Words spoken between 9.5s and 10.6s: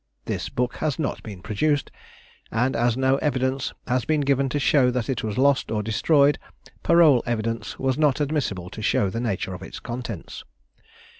of its contents.